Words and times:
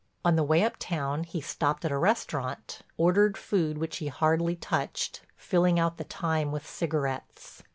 On 0.25 0.35
the 0.35 0.41
way 0.43 0.63
uptown 0.63 1.23
he 1.25 1.41
stopped 1.41 1.85
at 1.85 1.91
a 1.91 1.97
restaurant, 1.99 2.79
ordered 2.97 3.37
food 3.37 3.77
which 3.77 3.97
he 3.97 4.07
hardly 4.07 4.55
touched, 4.55 5.21
filling 5.37 5.79
out 5.79 5.97
the 5.97 6.03
time 6.05 6.51
with 6.51 6.65
cigarettes. 6.65 7.61